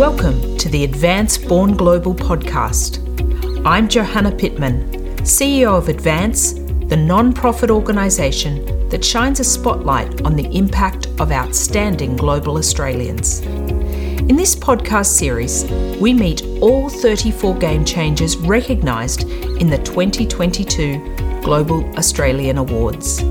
Welcome 0.00 0.56
to 0.56 0.70
the 0.70 0.84
Advance 0.84 1.36
Born 1.36 1.76
Global 1.76 2.14
podcast. 2.14 2.96
I'm 3.66 3.86
Johanna 3.86 4.34
Pittman, 4.34 4.90
CEO 5.24 5.76
of 5.76 5.90
Advance, 5.90 6.54
the 6.54 6.96
non 6.96 7.34
profit 7.34 7.70
organisation 7.70 8.88
that 8.88 9.04
shines 9.04 9.40
a 9.40 9.44
spotlight 9.44 10.22
on 10.22 10.36
the 10.36 10.46
impact 10.56 11.08
of 11.20 11.30
outstanding 11.30 12.16
global 12.16 12.56
Australians. 12.56 13.40
In 13.40 14.36
this 14.36 14.56
podcast 14.56 15.18
series, 15.18 15.66
we 16.00 16.14
meet 16.14 16.46
all 16.62 16.88
34 16.88 17.56
game 17.58 17.84
changers 17.84 18.38
recognised 18.38 19.24
in 19.60 19.68
the 19.68 19.76
2022 19.76 21.42
Global 21.42 21.84
Australian 21.98 22.56
Awards. 22.56 23.22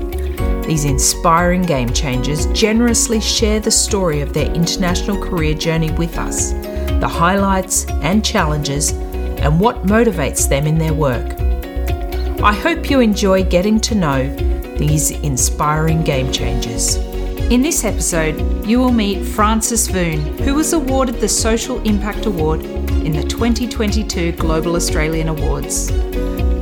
These 0.70 0.84
inspiring 0.84 1.62
game 1.62 1.92
changers 1.92 2.46
generously 2.52 3.20
share 3.20 3.58
the 3.58 3.72
story 3.72 4.20
of 4.20 4.32
their 4.32 4.48
international 4.52 5.20
career 5.20 5.52
journey 5.52 5.90
with 5.90 6.16
us, 6.16 6.52
the 6.52 7.08
highlights 7.08 7.86
and 8.02 8.24
challenges, 8.24 8.92
and 8.92 9.58
what 9.58 9.82
motivates 9.82 10.48
them 10.48 10.68
in 10.68 10.78
their 10.78 10.94
work. 10.94 11.34
I 12.40 12.52
hope 12.52 12.88
you 12.88 13.00
enjoy 13.00 13.42
getting 13.42 13.80
to 13.80 13.96
know 13.96 14.32
these 14.76 15.10
inspiring 15.10 16.04
game 16.04 16.30
changers. 16.30 16.94
In 17.50 17.62
this 17.62 17.82
episode, 17.84 18.64
you 18.64 18.78
will 18.78 18.92
meet 18.92 19.24
Frances 19.24 19.88
Voon, 19.88 20.38
who 20.38 20.54
was 20.54 20.72
awarded 20.72 21.16
the 21.16 21.28
Social 21.28 21.82
Impact 21.82 22.26
Award 22.26 22.64
in 22.64 23.10
the 23.10 23.24
2022 23.24 24.30
Global 24.36 24.76
Australian 24.76 25.30
Awards. 25.30 25.90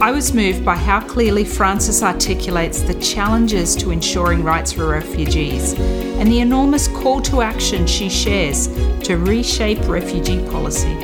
I 0.01 0.13
was 0.13 0.33
moved 0.33 0.65
by 0.65 0.77
how 0.77 1.01
clearly 1.01 1.45
Frances 1.45 2.05
articulates 2.05 2.83
the 2.83 2.95
challenges 3.01 3.75
to 3.77 3.91
ensuring 3.91 4.45
rights 4.45 4.73
for 4.73 4.87
refugees 4.87 5.73
and 5.73 6.31
the 6.31 6.39
enormous 6.39 6.87
call 6.87 7.21
to 7.23 7.43
action 7.43 7.85
she 7.85 8.09
shares 8.09 8.69
to 9.03 9.17
reshape 9.17 9.81
refugee 9.89 10.41
policy. 10.51 10.95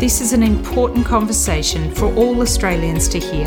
This 0.00 0.20
is 0.20 0.32
an 0.32 0.42
important 0.42 1.06
conversation 1.06 1.94
for 1.94 2.12
all 2.16 2.42
Australians 2.42 3.06
to 3.10 3.20
hear. 3.20 3.46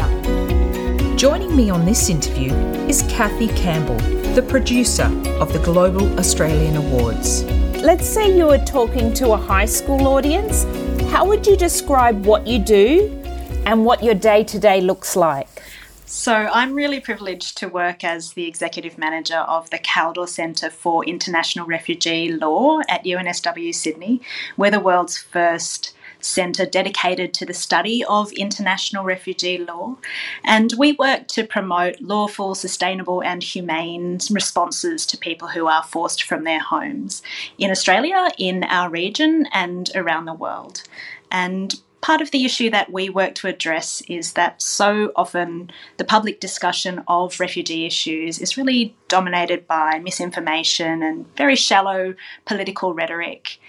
Joining 1.17 1.53
me 1.53 1.69
on 1.69 1.85
this 1.85 2.09
interview 2.09 2.53
is 2.87 3.01
Kathy 3.09 3.49
Campbell, 3.49 3.97
the 4.35 4.41
producer 4.41 5.11
of 5.41 5.51
the 5.51 5.59
Global 5.59 6.17
Australian 6.17 6.77
Awards. 6.77 7.43
Let's 7.83 8.07
say 8.07 8.37
you 8.37 8.47
were 8.47 8.65
talking 8.65 9.13
to 9.15 9.33
a 9.33 9.37
high 9.37 9.65
school 9.65 10.07
audience. 10.07 10.63
How 11.11 11.27
would 11.27 11.45
you 11.45 11.57
describe 11.57 12.25
what 12.25 12.47
you 12.47 12.57
do 12.57 13.20
and 13.65 13.85
what 13.85 14.03
your 14.03 14.15
day 14.15 14.43
to 14.43 14.59
day 14.59 14.81
looks 14.81 15.15
like? 15.15 15.61
So, 16.05 16.33
I'm 16.33 16.73
really 16.73 16.99
privileged 16.99 17.57
to 17.59 17.69
work 17.69 18.03
as 18.03 18.33
the 18.33 18.45
executive 18.45 18.97
manager 18.97 19.37
of 19.37 19.69
the 19.69 19.79
Kaldor 19.79 20.27
Centre 20.27 20.69
for 20.69 21.05
International 21.05 21.65
Refugee 21.65 22.33
Law 22.33 22.81
at 22.89 23.05
UNSW 23.05 23.73
Sydney. 23.73 24.19
We're 24.57 24.71
the 24.71 24.81
world's 24.81 25.17
first 25.17 25.93
centre 26.19 26.65
dedicated 26.65 27.33
to 27.33 27.45
the 27.45 27.53
study 27.53 28.03
of 28.03 28.31
international 28.33 29.03
refugee 29.03 29.57
law. 29.57 29.95
And 30.43 30.73
we 30.77 30.91
work 30.93 31.27
to 31.29 31.45
promote 31.45 32.01
lawful, 32.01 32.55
sustainable, 32.55 33.23
and 33.23 33.41
humane 33.41 34.19
responses 34.29 35.05
to 35.07 35.17
people 35.17 35.47
who 35.49 35.67
are 35.67 35.83
forced 35.83 36.23
from 36.23 36.43
their 36.43 36.59
homes 36.59 37.23
in 37.57 37.71
Australia, 37.71 38.29
in 38.37 38.63
our 38.65 38.89
region, 38.89 39.47
and 39.51 39.89
around 39.95 40.25
the 40.25 40.33
world. 40.33 40.83
And 41.31 41.79
part 42.01 42.21
of 42.21 42.31
the 42.31 42.43
issue 42.45 42.69
that 42.71 42.91
we 42.91 43.09
work 43.09 43.35
to 43.35 43.47
address 43.47 44.01
is 44.07 44.33
that 44.33 44.61
so 44.61 45.11
often 45.15 45.71
the 45.97 46.03
public 46.03 46.39
discussion 46.39 47.03
of 47.07 47.39
refugee 47.39 47.85
issues 47.85 48.39
is 48.39 48.57
really 48.57 48.95
dominated 49.07 49.67
by 49.67 49.99
misinformation 49.99 51.03
and 51.03 51.25
very 51.37 51.55
shallow 51.55 52.15
political 52.45 52.93
rhetoric. 52.93 53.59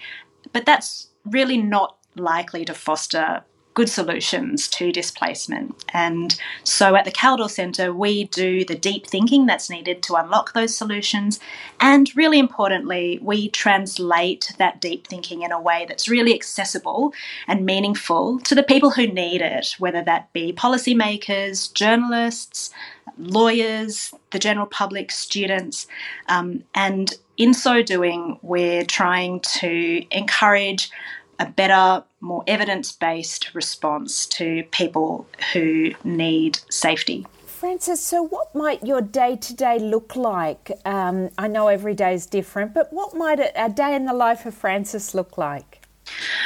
But 0.51 0.65
that's 0.65 1.07
really 1.25 1.57
not 1.57 1.97
likely 2.15 2.65
to 2.65 2.73
foster 2.73 3.43
good 3.73 3.89
solutions 3.89 4.67
to 4.67 4.91
displacement. 4.91 5.83
And 5.93 6.39
so 6.63 6.95
at 6.95 7.05
the 7.05 7.11
Kaldor 7.11 7.49
Centre, 7.49 7.93
we 7.93 8.25
do 8.25 8.63
the 8.63 8.75
deep 8.75 9.07
thinking 9.07 9.45
that's 9.45 9.69
needed 9.69 10.03
to 10.03 10.15
unlock 10.15 10.53
those 10.53 10.77
solutions. 10.77 11.39
And 11.79 12.15
really 12.15 12.39
importantly, 12.39 13.19
we 13.21 13.49
translate 13.49 14.53
that 14.57 14.79
deep 14.79 15.07
thinking 15.07 15.41
in 15.41 15.51
a 15.51 15.61
way 15.61 15.85
that's 15.87 16.07
really 16.07 16.33
accessible 16.33 17.13
and 17.47 17.65
meaningful 17.65 18.39
to 18.41 18.55
the 18.55 18.63
people 18.63 18.91
who 18.91 19.07
need 19.07 19.41
it, 19.41 19.75
whether 19.79 20.03
that 20.03 20.31
be 20.33 20.53
policymakers, 20.53 21.73
journalists, 21.73 22.71
lawyers, 23.17 24.13
the 24.31 24.39
general 24.39 24.65
public, 24.65 25.11
students. 25.11 25.87
Um, 26.27 26.63
and 26.75 27.13
in 27.37 27.53
so 27.53 27.81
doing, 27.81 28.37
we're 28.41 28.85
trying 28.85 29.39
to 29.59 30.05
encourage 30.15 30.91
a 31.39 31.45
better, 31.45 32.03
more 32.21 32.43
evidence 32.47 32.91
based 32.91 33.53
response 33.53 34.25
to 34.27 34.63
people 34.71 35.27
who 35.53 35.91
need 36.03 36.59
safety. 36.69 37.25
Frances, 37.45 38.01
so 38.01 38.21
what 38.21 38.53
might 38.53 38.85
your 38.85 39.01
day 39.01 39.37
to 39.37 39.55
day 39.55 39.79
look 39.79 40.15
like? 40.17 40.71
Um, 40.83 41.29
I 41.37 41.47
know 41.47 41.69
every 41.69 41.93
day 41.93 42.13
is 42.13 42.25
different, 42.25 42.73
but 42.73 42.91
what 42.91 43.15
might 43.15 43.39
a, 43.39 43.65
a 43.65 43.69
day 43.69 43.95
in 43.95 44.05
the 44.05 44.13
life 44.13 44.45
of 44.45 44.53
Frances 44.53 45.15
look 45.15 45.37
like? 45.37 45.83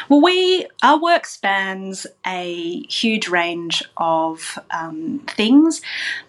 Well, 0.09 0.21
we 0.21 0.67
our 0.83 0.99
work 1.01 1.25
spans 1.25 2.05
a 2.25 2.85
huge 2.87 3.27
range 3.27 3.83
of 3.97 4.59
um, 4.71 5.25
things. 5.27 5.81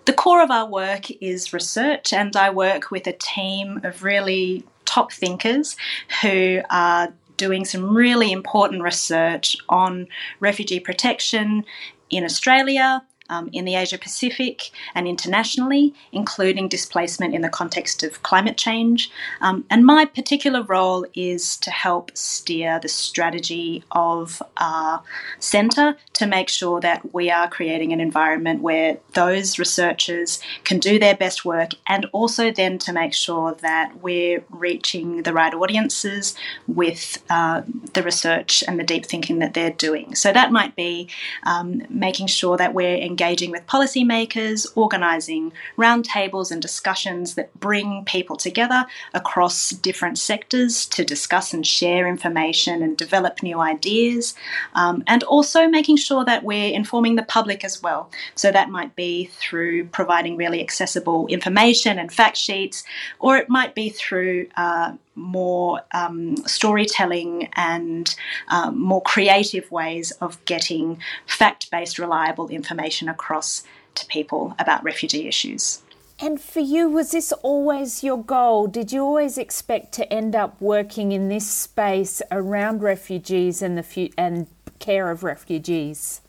The 0.06 0.12
core 0.12 0.42
of 0.42 0.50
our 0.50 0.66
work 0.66 1.10
is 1.20 1.52
research, 1.52 2.12
and 2.12 2.34
I 2.34 2.50
work 2.50 2.90
with 2.90 3.06
a 3.06 3.12
team 3.12 3.80
of 3.84 4.02
really 4.02 4.64
top 4.86 5.12
thinkers 5.12 5.76
who 6.22 6.62
are 6.70 7.12
doing 7.38 7.64
some 7.64 7.96
really 7.96 8.30
important 8.30 8.82
research 8.82 9.56
on 9.70 10.06
refugee 10.40 10.80
protection 10.80 11.64
in 12.10 12.24
Australia, 12.24 13.02
um, 13.28 13.50
in 13.52 13.64
the 13.64 13.74
Asia 13.74 13.98
Pacific 13.98 14.70
and 14.94 15.06
internationally, 15.06 15.94
including 16.12 16.68
displacement 16.68 17.34
in 17.34 17.42
the 17.42 17.48
context 17.48 18.02
of 18.02 18.22
climate 18.22 18.56
change. 18.56 19.10
Um, 19.40 19.64
and 19.70 19.84
my 19.84 20.04
particular 20.04 20.62
role 20.62 21.06
is 21.14 21.56
to 21.58 21.70
help 21.70 22.16
steer 22.16 22.78
the 22.80 22.88
strategy 22.88 23.84
of 23.92 24.42
our 24.56 25.02
centre 25.38 25.96
to 26.14 26.26
make 26.26 26.48
sure 26.48 26.80
that 26.80 27.14
we 27.14 27.30
are 27.30 27.48
creating 27.48 27.92
an 27.92 28.00
environment 28.00 28.60
where 28.60 28.98
those 29.14 29.58
researchers 29.58 30.40
can 30.64 30.78
do 30.78 30.98
their 30.98 31.16
best 31.16 31.44
work 31.44 31.70
and 31.86 32.06
also 32.12 32.50
then 32.50 32.78
to 32.78 32.92
make 32.92 33.14
sure 33.14 33.54
that 33.54 34.02
we're 34.02 34.42
reaching 34.50 35.22
the 35.22 35.32
right 35.32 35.54
audiences 35.54 36.34
with 36.66 37.22
uh, 37.30 37.62
the 37.94 38.02
research 38.02 38.64
and 38.66 38.78
the 38.78 38.84
deep 38.84 39.06
thinking 39.06 39.38
that 39.38 39.54
they're 39.54 39.70
doing. 39.70 40.14
So 40.14 40.32
that 40.32 40.52
might 40.52 40.74
be 40.74 41.08
um, 41.44 41.82
making 41.88 42.26
sure 42.26 42.56
that 42.56 42.74
we're 42.74 42.96
engaging 43.18 43.50
with 43.50 43.66
policymakers, 43.66 44.64
organising 44.76 45.52
roundtables 45.76 46.52
and 46.52 46.62
discussions 46.62 47.34
that 47.34 47.52
bring 47.58 48.04
people 48.04 48.36
together 48.36 48.86
across 49.12 49.70
different 49.70 50.18
sectors 50.18 50.86
to 50.86 51.04
discuss 51.04 51.52
and 51.52 51.66
share 51.66 52.06
information 52.06 52.80
and 52.80 52.96
develop 52.96 53.42
new 53.42 53.58
ideas, 53.58 54.34
um, 54.74 55.02
and 55.08 55.24
also 55.24 55.66
making 55.66 55.96
sure 55.96 56.24
that 56.24 56.44
we're 56.44 56.72
informing 56.72 57.16
the 57.16 57.24
public 57.24 57.64
as 57.64 57.82
well. 57.82 58.08
So 58.36 58.52
that 58.52 58.70
might 58.70 58.94
be 58.94 59.24
through 59.24 59.86
providing 59.86 60.36
really 60.36 60.60
accessible 60.60 61.26
information 61.26 61.98
and 61.98 62.12
fact 62.12 62.36
sheets, 62.36 62.84
or 63.18 63.36
it 63.36 63.48
might 63.48 63.74
be 63.74 63.88
through 63.88 64.46
uh, 64.56 64.92
more 65.18 65.82
um, 65.92 66.36
storytelling 66.46 67.48
and 67.54 68.14
um, 68.48 68.80
more 68.80 69.02
creative 69.02 69.70
ways 69.70 70.10
of 70.20 70.42
getting 70.44 71.00
fact 71.26 71.70
based, 71.70 71.98
reliable 71.98 72.48
information 72.48 73.08
across 73.08 73.62
to 73.94 74.06
people 74.06 74.54
about 74.58 74.82
refugee 74.84 75.26
issues. 75.26 75.82
And 76.20 76.40
for 76.40 76.60
you, 76.60 76.88
was 76.88 77.12
this 77.12 77.32
always 77.42 78.02
your 78.02 78.22
goal? 78.22 78.66
Did 78.66 78.90
you 78.90 79.02
always 79.02 79.38
expect 79.38 79.92
to 79.94 80.12
end 80.12 80.34
up 80.34 80.60
working 80.60 81.12
in 81.12 81.28
this 81.28 81.48
space 81.48 82.20
around 82.32 82.82
refugees 82.82 83.62
and 83.62 83.78
the 83.78 83.84
fu- 83.84 84.10
and 84.18 84.48
care 84.80 85.10
of 85.10 85.22
refugees? 85.22 86.20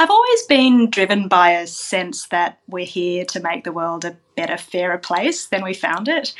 I've 0.00 0.10
always 0.10 0.42
been 0.46 0.90
driven 0.90 1.28
by 1.28 1.50
a 1.50 1.66
sense 1.66 2.26
that 2.28 2.58
we're 2.66 2.86
here 2.86 3.24
to 3.26 3.40
make 3.40 3.64
the 3.64 3.72
world 3.72 4.04
a 4.04 4.16
better, 4.36 4.56
fairer 4.56 4.98
place 4.98 5.46
than 5.46 5.62
we 5.62 5.74
found 5.74 6.08
it 6.08 6.34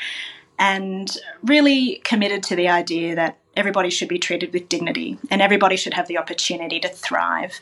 and 0.57 1.17
really 1.43 2.01
committed 2.03 2.43
to 2.43 2.55
the 2.55 2.69
idea 2.69 3.15
that 3.15 3.37
everybody 3.55 3.89
should 3.89 4.07
be 4.07 4.19
treated 4.19 4.53
with 4.53 4.69
dignity 4.69 5.17
and 5.29 5.41
everybody 5.41 5.77
should 5.77 5.93
have 5.93 6.07
the 6.07 6.17
opportunity 6.17 6.79
to 6.79 6.89
thrive. 6.89 7.59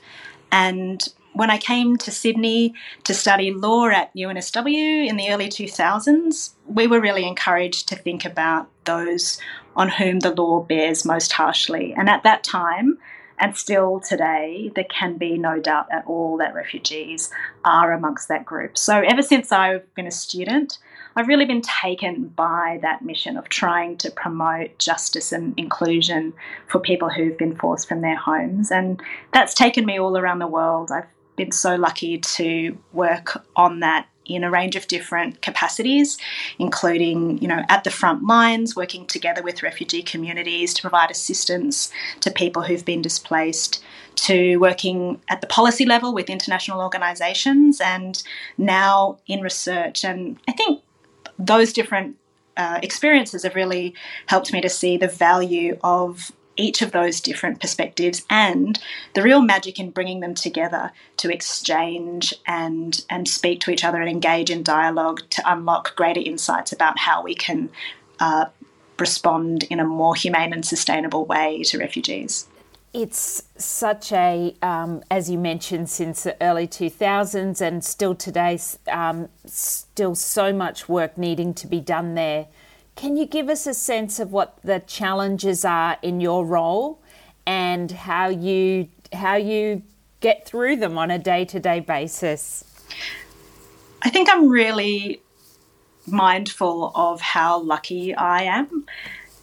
And 0.51 1.04
when 1.34 1.50
I 1.50 1.57
came 1.57 1.98
to 1.98 2.12
Sydney 2.12 2.74
to 3.04 3.13
study 3.13 3.51
law 3.51 3.88
at 3.88 4.13
UNSW 4.16 5.07
in 5.07 5.18
the 5.18 5.30
early 5.30 5.50
2000s, 5.50 6.51
we 6.68 6.88
were 6.88 7.01
really 7.01 7.28
encouraged 7.28 7.88
to 7.90 7.95
think 7.95 8.24
about 8.24 8.69
those 8.86 9.40
on 9.75 9.90
whom 9.90 10.19
the 10.19 10.34
law 10.34 10.60
bears 10.62 11.06
most 11.06 11.31
harshly. 11.31 11.94
And 11.98 12.07
at 12.07 12.24
that 12.24 12.44
time, 12.44 13.00
and 13.40 13.57
still 13.57 14.00
today, 14.00 14.72
there 14.75 14.86
can 14.86 15.18
be 15.18 15.38
no 15.38 15.60
doubt 15.60 15.88
at 15.92 16.06
all 16.06 16.38
that 16.38 16.54
refugees 16.54 17.31
are 17.66 17.92
amongst 17.92 18.28
that 18.28 18.45
group. 18.45 18.78
So, 18.78 19.01
ever 19.01 19.24
since 19.24 19.51
I've 19.51 19.92
been 19.95 20.06
a 20.06 20.12
student, 20.12 20.78
I've 21.15 21.27
really 21.27 21.45
been 21.45 21.62
taken 21.62 22.30
by 22.30 22.80
that 22.81 23.04
mission 23.04 23.38
of 23.38 23.50
trying 23.50 23.98
to 23.98 24.12
promote 24.12 24.77
justice 24.80 25.31
and 25.31 25.54
inclusion 25.57 26.33
for 26.68 26.80
people 26.80 27.10
who've 27.10 27.38
been 27.38 27.56
forced 27.56 27.88
from 27.88 28.01
their 28.01 28.15
homes. 28.15 28.71
And 28.71 29.01
that's 29.33 29.54
taken 29.54 29.86
me 29.86 30.00
all 30.00 30.18
around 30.18 30.39
the 30.39 30.48
world. 30.48 30.92
I've 30.92 31.06
been 31.36 31.51
so 31.51 31.75
lucky 31.75 32.18
to 32.18 32.77
work 32.92 33.44
on 33.56 33.80
that 33.81 34.07
in 34.25 34.44
a 34.44 34.50
range 34.50 34.75
of 34.75 34.88
different 34.88 35.42
capacities, 35.42 36.18
including, 36.57 37.38
you 37.39 37.48
know, 37.48 37.62
at 37.69 37.83
the 37.83 37.92
front 37.92 38.24
lines, 38.24 38.75
working 38.75 39.06
together 39.06 39.44
with 39.44 39.63
refugee 39.63 40.01
communities 40.01 40.74
to 40.74 40.81
provide 40.81 41.12
assistance 41.12 41.92
to 42.21 42.31
people 42.31 42.62
who've 42.62 42.86
been 42.86 43.01
displaced, 43.01 43.83
to 44.16 44.57
working 44.57 45.19
at 45.27 45.42
the 45.42 45.48
policy 45.48 45.86
level 45.86 46.13
with 46.13 46.30
international 46.30 46.80
organisations, 46.80 47.81
and 47.81 48.24
now 48.57 49.18
in 49.27 49.42
research. 49.42 50.06
And 50.06 50.38
I 50.48 50.54
think 50.54 50.81
those 51.38 51.74
different 51.74 52.18
uh, 52.56 52.80
experiences 52.83 53.44
have 53.44 53.56
really 53.56 53.94
helped 54.27 54.53
me 54.53 54.62
to 54.62 54.69
see 54.69 54.97
the 54.97 55.07
value 55.07 55.77
of 55.83 56.31
each 56.56 56.81
of 56.81 56.91
those 56.91 57.19
different 57.19 57.59
perspectives 57.59 58.24
and 58.30 58.80
the 59.15 59.24
real 59.24 59.41
magic 59.41 59.80
in 59.80 59.89
bringing 59.89 60.19
them 60.19 60.35
together 60.35 60.91
to 61.18 61.33
exchange 61.33 62.33
and 62.45 63.03
and 63.09 63.27
speak 63.27 63.59
to 63.59 63.71
each 63.71 63.83
other 63.83 64.00
and 64.00 64.09
engage 64.09 64.50
in 64.50 64.62
dialogue 64.62 65.21
to 65.30 65.41
unlock 65.51 65.95
greater 65.95 66.21
insights 66.21 66.71
about 66.71 67.00
how 67.00 67.24
we 67.24 67.33
can 67.33 67.69
uh, 68.19 68.45
respond 69.00 69.63
in 69.63 69.80
a 69.80 69.85
more 69.85 70.15
humane 70.15 70.53
and 70.53 70.65
sustainable 70.65 71.25
way 71.25 71.63
to 71.63 71.80
refugees. 71.80 72.47
It's 72.94 73.42
such 73.57 74.12
a, 74.12 74.56
um, 74.62 75.04
as 75.10 75.28
you 75.28 75.40
mentioned, 75.40 75.90
since 75.90 76.22
the 76.24 76.38
early 76.40 76.68
2000s 76.68 77.60
and 77.60 77.84
still 77.84 78.13
today, 78.13 78.60
um, 78.92 79.30
still 79.45 80.13
so 80.13 80.54
much 80.54 80.88
work 80.88 81.18
needing 81.18 81.56
to 81.56 81.66
be 81.66 81.80
done 81.80 82.13
there. 82.13 82.48
Can 82.95 83.18
you 83.18 83.25
give 83.25 83.50
us 83.50 83.66
a 83.66 83.74
sense 83.74 84.19
of 84.19 84.31
what 84.31 84.60
the 84.63 84.80
challenges 84.80 85.66
are 85.66 85.98
in 86.04 86.22
your 86.22 86.45
role 86.45 87.01
and 87.48 87.92
how 87.92 88.28
you 88.28 88.90
how 89.12 89.36
you 89.36 89.81
get 90.19 90.45
through 90.45 90.75
them 90.75 90.98
on 90.98 91.10
a 91.10 91.18
day-to-day 91.18 91.80
basis? 91.80 92.63
I 94.04 94.10
think 94.12 94.30
I'm 94.31 94.50
really 94.50 95.22
mindful 96.06 96.92
of 96.94 97.22
how 97.22 97.60
lucky 97.60 98.13
I 98.13 98.44
am 98.44 98.86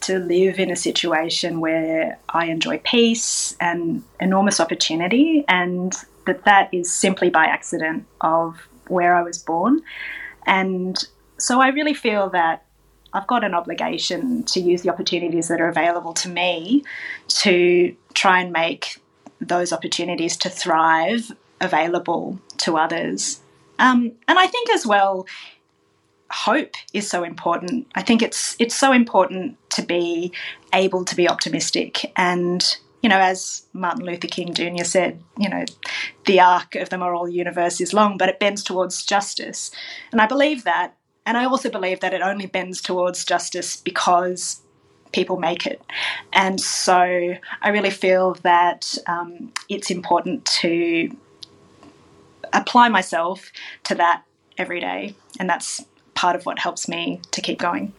to 0.01 0.19
live 0.19 0.59
in 0.59 0.71
a 0.71 0.75
situation 0.75 1.59
where 1.59 2.19
I 2.29 2.45
enjoy 2.45 2.79
peace 2.79 3.55
and 3.59 4.03
enormous 4.19 4.59
opportunity, 4.59 5.45
and 5.47 5.93
that 6.25 6.45
that 6.45 6.73
is 6.73 6.91
simply 6.91 7.29
by 7.29 7.45
accident 7.45 8.05
of 8.21 8.67
where 8.87 9.15
I 9.15 9.21
was 9.21 9.37
born. 9.37 9.81
And 10.45 10.97
so 11.37 11.61
I 11.61 11.69
really 11.69 11.93
feel 11.93 12.29
that 12.29 12.65
I've 13.13 13.27
got 13.27 13.43
an 13.43 13.53
obligation 13.53 14.43
to 14.43 14.59
use 14.59 14.83
the 14.83 14.89
opportunities 14.89 15.47
that 15.49 15.59
are 15.59 15.67
available 15.67 16.13
to 16.13 16.29
me 16.29 16.83
to 17.27 17.95
try 18.13 18.41
and 18.41 18.51
make 18.51 19.01
those 19.39 19.73
opportunities 19.73 20.37
to 20.37 20.49
thrive 20.49 21.31
available 21.59 22.39
to 22.57 22.77
others. 22.77 23.41
Um, 23.79 24.11
and 24.27 24.39
I 24.39 24.47
think 24.47 24.69
as 24.69 24.85
well, 24.85 25.25
hope 26.31 26.75
is 26.93 27.09
so 27.09 27.23
important. 27.23 27.87
I 27.95 28.01
think 28.01 28.21
it's 28.21 28.55
it's 28.59 28.75
so 28.75 28.91
important 28.91 29.57
to 29.71 29.81
be 29.81 30.31
able 30.73 31.05
to 31.05 31.15
be 31.15 31.29
optimistic 31.29 32.11
and 32.15 32.77
you 33.01 33.09
know, 33.09 33.17
as 33.17 33.63
Martin 33.73 34.05
Luther 34.05 34.27
King 34.27 34.53
Jr. 34.53 34.83
said, 34.83 35.21
you 35.37 35.49
know, 35.49 35.65
the 36.25 36.39
arc 36.39 36.75
of 36.75 36.89
the 36.89 36.97
moral 36.97 37.27
universe 37.27 37.81
is 37.81 37.93
long, 37.93 38.17
but 38.17 38.29
it 38.29 38.39
bends 38.39 38.63
towards 38.63 39.03
justice. 39.03 39.71
And 40.11 40.21
I 40.21 40.27
believe 40.27 40.63
that. 40.65 40.95
And 41.25 41.37
I 41.37 41.45
also 41.45 41.69
believe 41.69 41.99
that 42.01 42.13
it 42.13 42.21
only 42.21 42.45
bends 42.45 42.81
towards 42.81 43.25
justice 43.25 43.75
because 43.75 44.61
people 45.11 45.37
make 45.37 45.65
it. 45.65 45.81
And 46.33 46.59
so 46.59 47.35
I 47.61 47.69
really 47.69 47.89
feel 47.89 48.35
that 48.43 48.97
um, 49.07 49.51
it's 49.67 49.91
important 49.91 50.45
to 50.45 51.15
apply 52.53 52.89
myself 52.89 53.51
to 53.85 53.95
that 53.95 54.23
every 54.57 54.79
day. 54.79 55.15
And 55.39 55.49
that's 55.49 55.83
part 56.21 56.35
of 56.35 56.45
what 56.45 56.59
helps 56.59 56.87
me 56.87 57.19
to 57.31 57.41
keep 57.41 57.57
going. 57.57 57.91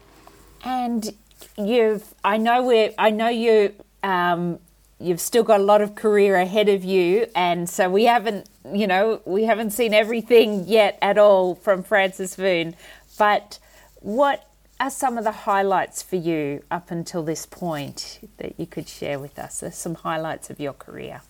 And 0.65 1.13
you've, 1.59 2.15
I 2.23 2.37
know 2.37 2.63
we 2.63 2.91
I 2.97 3.11
know 3.11 3.29
you, 3.29 3.75
um, 4.05 4.61
you've 5.01 5.21
still 5.21 5.43
got 5.43 5.59
a 5.59 5.65
lot 5.65 5.81
of 5.83 5.97
career 5.97 6.37
ahead 6.37 6.69
of 6.69 6.85
you. 6.85 7.27
And 7.35 7.69
so 7.69 7.91
we 7.91 8.05
haven't, 8.05 8.49
you 8.73 8.87
know, 8.87 9.21
we 9.25 9.43
haven't 9.43 9.73
seen 9.73 9.93
everything 9.93 10.69
yet 10.69 10.99
at 11.03 11.19
all 11.19 11.57
from 11.57 11.83
Frances 11.83 12.37
Voon. 12.37 12.77
But 13.19 13.59
what 13.99 14.49
are 14.79 14.91
some 14.91 15.19
of 15.19 15.25
the 15.25 15.33
highlights 15.33 16.01
for 16.01 16.15
you 16.15 16.63
up 16.71 16.93
until 16.93 17.25
this 17.25 17.45
point 17.45 18.21
that 18.37 18.55
you 18.57 18.67
could 18.67 18.89
share 18.89 19.19
with 19.19 19.37
us? 19.37 19.61
There's 19.61 19.75
some 19.75 19.97
highlights 19.97 20.49
of 20.49 20.61
your 20.61 20.75
career. 20.75 21.23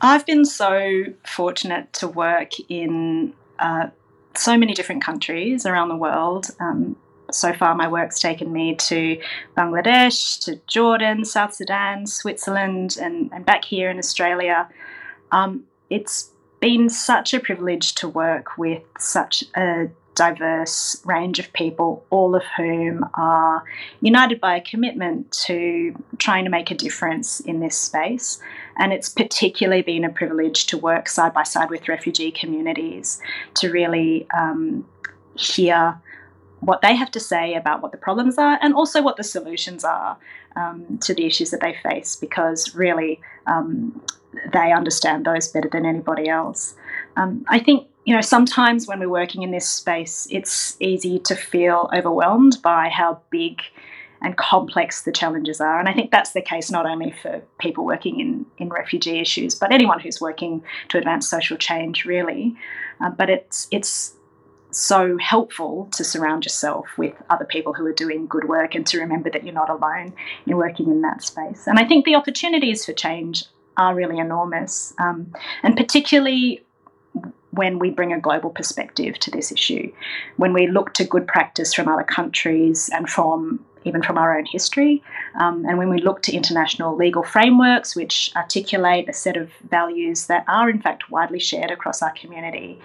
I've 0.00 0.26
been 0.26 0.44
so 0.44 1.04
fortunate 1.24 1.92
to 1.94 2.08
work 2.08 2.52
in 2.68 3.32
uh, 3.60 3.88
so 4.38 4.56
many 4.56 4.74
different 4.74 5.02
countries 5.02 5.66
around 5.66 5.88
the 5.88 5.96
world. 5.96 6.46
Um, 6.60 6.96
so 7.30 7.52
far, 7.52 7.74
my 7.74 7.88
work's 7.88 8.20
taken 8.20 8.52
me 8.52 8.74
to 8.76 9.20
Bangladesh, 9.56 10.40
to 10.44 10.60
Jordan, 10.66 11.24
South 11.24 11.54
Sudan, 11.54 12.06
Switzerland, 12.06 12.96
and, 13.00 13.30
and 13.32 13.44
back 13.44 13.64
here 13.64 13.90
in 13.90 13.98
Australia. 13.98 14.68
Um, 15.30 15.64
it's 15.90 16.30
been 16.60 16.88
such 16.88 17.34
a 17.34 17.40
privilege 17.40 17.94
to 17.96 18.08
work 18.08 18.56
with 18.56 18.82
such 18.98 19.44
a 19.56 19.88
diverse 20.14 21.00
range 21.04 21.38
of 21.38 21.52
people, 21.52 22.04
all 22.10 22.34
of 22.34 22.42
whom 22.56 23.08
are 23.14 23.62
united 24.00 24.40
by 24.40 24.56
a 24.56 24.60
commitment 24.60 25.30
to 25.30 25.94
trying 26.18 26.44
to 26.44 26.50
make 26.50 26.70
a 26.70 26.74
difference 26.74 27.38
in 27.40 27.60
this 27.60 27.76
space. 27.76 28.40
And 28.78 28.92
it's 28.92 29.08
particularly 29.08 29.82
been 29.82 30.04
a 30.04 30.10
privilege 30.10 30.66
to 30.66 30.78
work 30.78 31.08
side 31.08 31.34
by 31.34 31.42
side 31.42 31.70
with 31.70 31.88
refugee 31.88 32.30
communities 32.30 33.20
to 33.54 33.70
really 33.70 34.26
um, 34.36 34.86
hear 35.36 36.00
what 36.60 36.82
they 36.82 36.94
have 36.94 37.10
to 37.12 37.20
say 37.20 37.54
about 37.54 37.82
what 37.82 37.92
the 37.92 37.98
problems 37.98 38.38
are 38.38 38.58
and 38.60 38.74
also 38.74 39.02
what 39.02 39.16
the 39.16 39.24
solutions 39.24 39.84
are 39.84 40.16
um, 40.56 40.98
to 40.98 41.14
the 41.14 41.24
issues 41.24 41.50
that 41.50 41.60
they 41.60 41.76
face 41.82 42.16
because 42.16 42.74
really 42.74 43.20
um, 43.46 44.00
they 44.52 44.72
understand 44.72 45.24
those 45.24 45.48
better 45.48 45.68
than 45.70 45.86
anybody 45.86 46.28
else. 46.28 46.74
Um, 47.16 47.44
I 47.48 47.58
think 47.58 47.88
you 48.04 48.14
know 48.14 48.20
sometimes 48.20 48.86
when 48.86 49.00
we're 49.00 49.08
working 49.08 49.42
in 49.42 49.50
this 49.50 49.68
space, 49.68 50.26
it's 50.30 50.76
easy 50.80 51.18
to 51.20 51.34
feel 51.34 51.90
overwhelmed 51.94 52.58
by 52.62 52.88
how 52.88 53.20
big 53.30 53.60
and 54.20 54.36
complex 54.36 55.02
the 55.02 55.12
challenges 55.12 55.60
are. 55.60 55.78
And 55.78 55.88
I 55.88 55.92
think 55.92 56.10
that's 56.10 56.32
the 56.32 56.42
case 56.42 56.70
not 56.70 56.86
only 56.86 57.14
for 57.22 57.42
people 57.58 57.84
working 57.84 58.20
in, 58.20 58.46
in 58.58 58.68
refugee 58.68 59.20
issues, 59.20 59.54
but 59.54 59.72
anyone 59.72 60.00
who's 60.00 60.20
working 60.20 60.62
to 60.88 60.98
advance 60.98 61.28
social 61.28 61.56
change, 61.56 62.04
really. 62.04 62.56
Uh, 63.00 63.10
but 63.10 63.30
it's 63.30 63.68
it's 63.70 64.14
so 64.70 65.16
helpful 65.16 65.88
to 65.92 66.04
surround 66.04 66.44
yourself 66.44 66.86
with 66.98 67.14
other 67.30 67.44
people 67.44 67.72
who 67.72 67.86
are 67.86 67.92
doing 67.92 68.26
good 68.26 68.48
work 68.48 68.74
and 68.74 68.86
to 68.86 69.00
remember 69.00 69.30
that 69.30 69.42
you're 69.42 69.54
not 69.54 69.70
alone 69.70 70.12
in 70.46 70.56
working 70.56 70.88
in 70.88 71.00
that 71.00 71.22
space. 71.22 71.66
And 71.66 71.78
I 71.78 71.84
think 71.86 72.04
the 72.04 72.14
opportunities 72.14 72.84
for 72.84 72.92
change 72.92 73.44
are 73.78 73.94
really 73.94 74.18
enormous, 74.18 74.92
um, 74.98 75.32
and 75.62 75.76
particularly 75.76 76.64
when 77.50 77.78
we 77.78 77.90
bring 77.90 78.12
a 78.12 78.20
global 78.20 78.50
perspective 78.50 79.18
to 79.18 79.30
this 79.30 79.50
issue, 79.50 79.90
when 80.36 80.52
we 80.52 80.66
look 80.66 80.94
to 80.94 81.04
good 81.04 81.26
practice 81.26 81.72
from 81.72 81.88
other 81.88 82.04
countries 82.04 82.90
and 82.92 83.08
from 83.08 83.64
even 83.84 84.02
from 84.02 84.18
our 84.18 84.36
own 84.36 84.44
history, 84.46 85.02
um, 85.38 85.64
and 85.66 85.78
when 85.78 85.88
we 85.88 86.00
look 86.00 86.22
to 86.22 86.32
international 86.32 86.96
legal 86.96 87.22
frameworks 87.22 87.94
which 87.94 88.30
articulate 88.36 89.08
a 89.08 89.12
set 89.12 89.36
of 89.36 89.50
values 89.70 90.26
that 90.26 90.44
are 90.48 90.68
in 90.68 90.80
fact 90.80 91.10
widely 91.10 91.40
shared 91.40 91.70
across 91.70 92.02
our 92.02 92.12
community, 92.12 92.78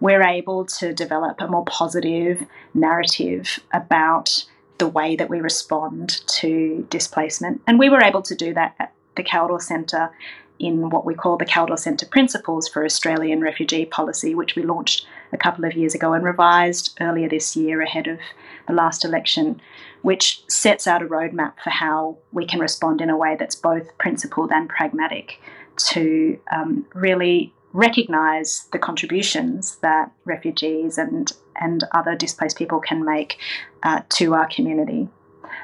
we're 0.00 0.22
able 0.22 0.64
to 0.64 0.92
develop 0.92 1.40
a 1.40 1.48
more 1.48 1.64
positive 1.64 2.46
narrative 2.74 3.60
about 3.72 4.44
the 4.78 4.88
way 4.88 5.16
that 5.16 5.28
we 5.28 5.40
respond 5.40 6.22
to 6.26 6.86
displacement. 6.88 7.60
And 7.66 7.78
we 7.78 7.88
were 7.88 8.02
able 8.02 8.22
to 8.22 8.34
do 8.34 8.54
that 8.54 8.74
at 8.78 8.92
the 9.16 9.24
Kaldor 9.24 9.60
Centre 9.60 10.10
in 10.58 10.90
what 10.90 11.04
we 11.04 11.14
call 11.14 11.36
the 11.36 11.44
Kaldor 11.44 11.78
Centre 11.78 12.06
Principles 12.06 12.68
for 12.68 12.84
Australian 12.84 13.40
Refugee 13.40 13.84
Policy, 13.84 14.34
which 14.34 14.56
we 14.56 14.62
launched 14.62 15.06
a 15.32 15.36
couple 15.36 15.64
of 15.64 15.74
years 15.74 15.94
ago 15.94 16.12
and 16.12 16.24
revised 16.24 16.96
earlier 17.00 17.28
this 17.28 17.56
year 17.56 17.80
ahead 17.80 18.06
of 18.06 18.18
the 18.68 18.74
last 18.74 19.04
election, 19.04 19.60
which 20.02 20.42
sets 20.48 20.86
out 20.86 21.02
a 21.02 21.06
roadmap 21.06 21.54
for 21.64 21.70
how 21.70 22.18
we 22.30 22.46
can 22.46 22.60
respond 22.60 23.00
in 23.00 23.10
a 23.10 23.16
way 23.16 23.36
that's 23.38 23.56
both 23.56 23.96
principled 23.98 24.52
and 24.52 24.68
pragmatic 24.68 25.40
to 25.76 26.38
um, 26.52 26.86
really 26.94 27.52
recognise 27.72 28.66
the 28.72 28.78
contributions 28.78 29.76
that 29.76 30.10
refugees 30.24 30.98
and, 30.98 31.32
and 31.56 31.84
other 31.92 32.14
displaced 32.14 32.56
people 32.56 32.80
can 32.80 33.04
make 33.04 33.38
uh, 33.82 34.00
to 34.08 34.34
our 34.34 34.48
community. 34.48 35.08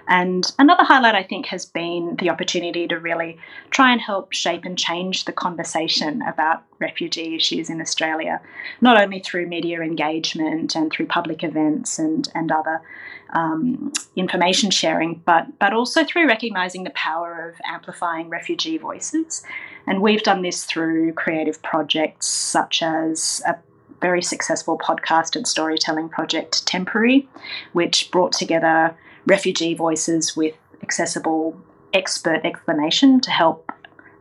And 0.06 0.50
another 0.58 0.84
highlight, 0.84 1.14
I 1.14 1.22
think, 1.22 1.46
has 1.46 1.64
been 1.64 2.16
the 2.18 2.30
opportunity 2.30 2.86
to 2.88 2.98
really 2.98 3.38
try 3.70 3.92
and 3.92 4.00
help 4.00 4.32
shape 4.32 4.64
and 4.64 4.78
change 4.78 5.24
the 5.24 5.32
conversation 5.32 6.22
about 6.22 6.62
refugee 6.78 7.34
issues 7.34 7.70
in 7.70 7.80
Australia, 7.80 8.40
not 8.80 9.00
only 9.00 9.20
through 9.20 9.46
media 9.46 9.80
engagement 9.80 10.74
and 10.74 10.92
through 10.92 11.06
public 11.06 11.42
events 11.42 11.98
and, 11.98 12.28
and 12.34 12.52
other 12.52 12.82
um, 13.30 13.92
information 14.14 14.70
sharing, 14.70 15.22
but, 15.24 15.58
but 15.58 15.72
also 15.72 16.04
through 16.04 16.28
recognising 16.28 16.84
the 16.84 16.90
power 16.90 17.48
of 17.48 17.60
amplifying 17.64 18.28
refugee 18.28 18.78
voices. 18.78 19.42
And 19.86 20.02
we've 20.02 20.22
done 20.22 20.42
this 20.42 20.64
through 20.64 21.14
creative 21.14 21.62
projects 21.62 22.28
such 22.28 22.82
as 22.82 23.42
a 23.46 23.56
very 24.00 24.22
successful 24.22 24.78
podcast 24.78 25.34
and 25.34 25.48
storytelling 25.48 26.10
project, 26.10 26.66
Temporary, 26.66 27.26
which 27.72 28.10
brought 28.10 28.32
together 28.32 28.94
refugee 29.26 29.74
voices 29.74 30.36
with 30.36 30.54
accessible 30.82 31.58
expert 31.92 32.44
explanation 32.44 33.20
to 33.20 33.30
help 33.30 33.70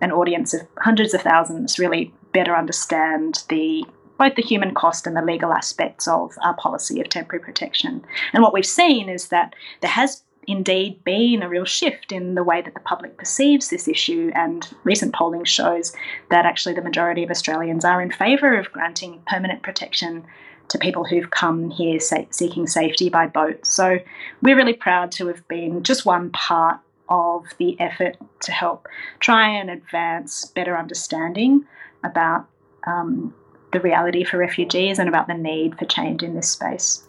an 0.02 0.12
audience 0.12 0.54
of 0.54 0.62
hundreds 0.78 1.14
of 1.14 1.22
thousands 1.22 1.80
really 1.80 2.14
better 2.34 2.56
understand 2.56 3.44
the 3.50 3.86
both 4.20 4.36
the 4.36 4.42
human 4.44 4.74
cost 4.74 5.08
and 5.08 5.18
the 5.18 5.22
legal 5.22 5.52
aspects 5.52 6.08
of 6.08 6.32
our 6.44 6.54
policy 6.54 7.02
of 7.02 7.10
temporary 7.10 7.44
protection. 7.44 8.06
And 8.32 8.44
what 8.44 8.54
we've 8.54 8.66
seen 8.66 9.10
is 9.10 9.30
that 9.30 9.56
there 9.82 9.90
has 9.90 10.24
indeed 10.48 11.04
been 11.04 11.42
a 11.42 11.50
real 11.50 11.66
shift 11.66 12.12
in 12.12 12.36
the 12.36 12.44
way 12.44 12.62
that 12.62 12.74
the 12.74 12.80
public 12.82 13.18
perceives 13.18 13.70
this 13.70 13.88
issue, 13.88 14.32
and 14.36 14.70
recent 14.84 15.14
polling 15.14 15.46
shows 15.46 15.94
that 16.30 16.46
actually 16.46 16.76
the 16.76 16.82
majority 16.82 17.24
of 17.24 17.32
Australians 17.32 17.86
are 17.86 18.02
in 18.02 18.12
favour 18.12 18.58
of 18.58 18.72
granting 18.72 19.22
permanent 19.26 19.64
protection 19.64 20.24
to 20.70 20.78
people 20.78 21.04
who've 21.04 21.30
come 21.30 21.70
here 21.70 22.00
seeking 22.00 22.68
safety 22.68 23.10
by 23.10 23.28
boat. 23.28 23.66
So 23.66 24.00
we're 24.42 24.56
really 24.56 24.74
proud 24.74 25.12
to 25.14 25.28
have 25.28 25.48
been 25.48 25.84
just 25.84 26.06
one 26.06 26.32
part 26.32 26.80
of 27.10 27.46
the 27.60 27.80
effort 27.80 28.18
to 28.42 28.52
help 28.52 28.88
try 29.20 29.48
and 29.50 29.70
advance 29.70 30.46
better 30.46 30.78
understanding 30.78 31.66
about 32.04 32.48
um, 32.88 33.34
the 33.72 33.80
reality 33.80 34.24
for 34.24 34.38
refugees 34.38 35.00
and 35.00 35.10
about 35.10 35.28
the 35.28 35.34
need 35.34 35.78
for 35.78 35.86
change 35.86 36.24
in 36.24 36.36
this 36.36 36.50
space. 36.50 37.06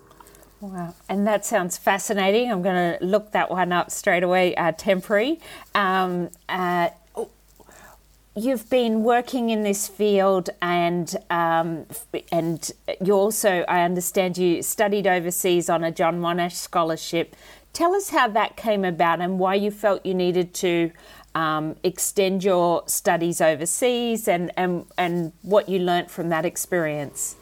Wow, 0.60 0.94
and 1.08 1.26
that 1.26 1.44
sounds 1.44 1.76
fascinating. 1.76 2.50
I'm 2.50 2.62
going 2.62 2.98
to 2.98 3.04
look 3.04 3.32
that 3.32 3.50
one 3.50 3.70
up 3.70 3.90
straight 3.90 4.22
away. 4.22 4.54
Uh, 4.56 4.72
temporary. 4.72 5.40
Um, 5.74 6.30
uh, 6.48 6.88
you've 8.36 8.68
been 8.68 9.02
working 9.02 9.50
in 9.50 9.62
this 9.62 9.88
field, 9.88 10.50
and 10.60 11.16
um, 11.30 11.86
and 12.32 12.70
you 13.04 13.14
also, 13.14 13.64
I 13.68 13.82
understand, 13.82 14.38
you 14.38 14.62
studied 14.62 15.06
overseas 15.06 15.68
on 15.68 15.84
a 15.84 15.90
John 15.90 16.20
Monash 16.20 16.52
scholarship. 16.52 17.36
Tell 17.72 17.94
us 17.94 18.10
how 18.10 18.28
that 18.28 18.56
came 18.56 18.84
about 18.84 19.20
and 19.20 19.38
why 19.38 19.54
you 19.54 19.70
felt 19.70 20.04
you 20.06 20.14
needed 20.14 20.54
to 20.54 20.92
um, 21.34 21.76
extend 21.82 22.44
your 22.44 22.84
studies 22.86 23.40
overseas, 23.40 24.28
and, 24.28 24.50
and 24.56 24.86
and 24.98 25.32
what 25.42 25.68
you 25.68 25.78
learnt 25.78 26.10
from 26.10 26.28
that 26.28 26.44
experience 26.44 27.36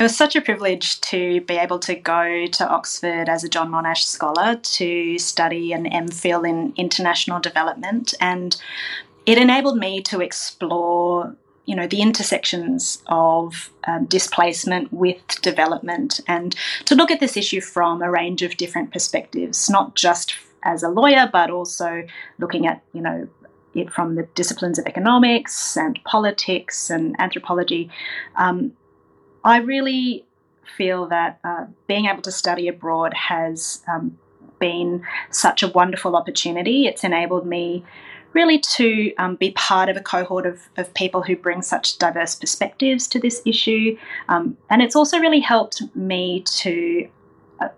it 0.00 0.04
was 0.04 0.16
such 0.16 0.34
a 0.34 0.40
privilege 0.40 0.98
to 1.02 1.42
be 1.42 1.58
able 1.58 1.78
to 1.78 1.94
go 1.94 2.46
to 2.46 2.66
Oxford 2.66 3.28
as 3.28 3.44
a 3.44 3.50
John 3.50 3.70
Monash 3.70 4.04
scholar 4.04 4.56
to 4.56 5.18
study 5.18 5.74
an 5.74 5.84
MPhil 5.84 6.48
in 6.48 6.72
international 6.76 7.38
development, 7.38 8.14
and 8.18 8.56
it 9.26 9.38
enabled 9.38 9.78
me 9.78 10.02
to 10.02 10.20
explore 10.20 11.34
you 11.66 11.76
know 11.76 11.86
the 11.86 12.00
intersections 12.00 13.02
of 13.06 13.70
um, 13.86 14.06
displacement 14.06 14.92
with 14.92 15.40
development 15.42 16.20
and 16.26 16.56
to 16.84 16.94
look 16.94 17.10
at 17.10 17.20
this 17.20 17.36
issue 17.36 17.60
from 17.60 18.02
a 18.02 18.10
range 18.10 18.42
of 18.42 18.56
different 18.56 18.92
perspectives 18.92 19.70
not 19.70 19.94
just 19.94 20.34
as 20.64 20.82
a 20.82 20.88
lawyer 20.88 21.28
but 21.32 21.50
also 21.50 22.02
looking 22.38 22.66
at 22.66 22.82
you 22.92 23.00
know 23.00 23.28
it 23.72 23.92
from 23.92 24.16
the 24.16 24.24
disciplines 24.34 24.78
of 24.80 24.86
economics 24.86 25.76
and 25.76 26.02
politics 26.04 26.90
and 26.90 27.14
anthropology 27.20 27.88
um, 28.36 28.72
I 29.44 29.58
really 29.58 30.26
feel 30.76 31.06
that 31.08 31.40
uh, 31.44 31.66
being 31.86 32.06
able 32.06 32.22
to 32.22 32.32
study 32.32 32.68
abroad 32.68 33.14
has 33.14 33.82
um, 33.88 34.18
been 34.58 35.04
such 35.30 35.62
a 35.62 35.68
wonderful 35.68 36.14
opportunity. 36.14 36.86
It's 36.86 37.04
enabled 37.04 37.46
me 37.46 37.84
really 38.32 38.58
to 38.58 39.14
um, 39.16 39.36
be 39.36 39.50
part 39.52 39.88
of 39.88 39.96
a 39.96 40.00
cohort 40.00 40.46
of, 40.46 40.60
of 40.76 40.92
people 40.94 41.22
who 41.22 41.36
bring 41.36 41.62
such 41.62 41.98
diverse 41.98 42.34
perspectives 42.34 43.08
to 43.08 43.18
this 43.18 43.42
issue. 43.44 43.96
Um, 44.28 44.56
and 44.68 44.82
it's 44.82 44.94
also 44.94 45.18
really 45.18 45.40
helped 45.40 45.82
me 45.94 46.42
to 46.42 47.08
uh, 47.60 47.68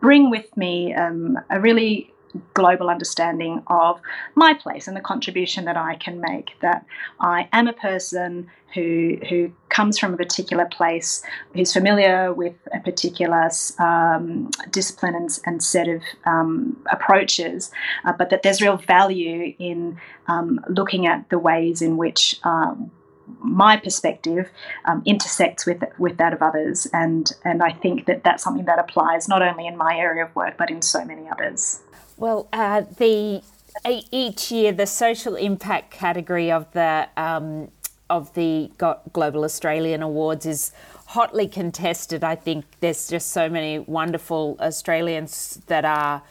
bring 0.00 0.30
with 0.30 0.54
me 0.56 0.94
um, 0.94 1.38
a 1.50 1.60
really 1.60 2.11
global 2.54 2.88
understanding 2.88 3.62
of 3.66 4.00
my 4.34 4.54
place 4.54 4.88
and 4.88 4.96
the 4.96 5.00
contribution 5.00 5.64
that 5.64 5.76
I 5.76 5.96
can 5.96 6.20
make. 6.20 6.52
That 6.60 6.84
I 7.20 7.48
am 7.52 7.68
a 7.68 7.72
person 7.72 8.48
who 8.74 9.18
who 9.28 9.52
comes 9.68 9.98
from 9.98 10.14
a 10.14 10.16
particular 10.16 10.66
place, 10.66 11.22
who's 11.54 11.72
familiar 11.72 12.32
with 12.32 12.54
a 12.74 12.80
particular 12.80 13.50
um, 13.78 14.50
discipline 14.70 15.14
and, 15.14 15.30
and, 15.46 15.62
set 15.62 15.88
of 15.88 16.02
um, 16.24 16.76
approaches, 16.90 17.70
uh, 18.04 18.12
but 18.12 18.30
that 18.30 18.42
there's 18.42 18.60
real 18.62 18.76
value 18.76 19.54
in 19.58 19.98
um, 20.26 20.60
looking 20.68 21.06
at 21.06 21.28
the 21.30 21.38
ways 21.38 21.82
in 21.82 21.96
which 21.96 22.40
um, 22.44 22.90
my 23.38 23.76
perspective 23.76 24.48
um, 24.84 25.02
intersects 25.04 25.66
with 25.66 25.82
with 25.98 26.16
that 26.18 26.32
of 26.32 26.42
others, 26.42 26.86
and 26.92 27.32
and 27.44 27.62
I 27.62 27.72
think 27.72 28.06
that 28.06 28.24
that's 28.24 28.42
something 28.42 28.64
that 28.66 28.78
applies 28.78 29.28
not 29.28 29.42
only 29.42 29.66
in 29.66 29.76
my 29.76 29.96
area 29.96 30.24
of 30.24 30.34
work 30.34 30.56
but 30.56 30.70
in 30.70 30.82
so 30.82 31.04
many 31.04 31.28
others. 31.28 31.80
Well, 32.16 32.48
uh, 32.52 32.82
the 32.98 33.42
each 33.88 34.52
year 34.52 34.72
the 34.72 34.86
social 34.86 35.34
impact 35.34 35.90
category 35.90 36.50
of 36.50 36.70
the 36.72 37.08
um, 37.16 37.70
of 38.10 38.32
the 38.34 38.70
Global 39.12 39.44
Australian 39.44 40.02
Awards 40.02 40.44
is 40.44 40.72
hotly 41.06 41.48
contested. 41.48 42.22
I 42.22 42.34
think 42.34 42.64
there's 42.80 43.08
just 43.08 43.30
so 43.30 43.48
many 43.48 43.78
wonderful 43.78 44.56
Australians 44.60 45.60
that 45.66 45.84
are 45.84 46.22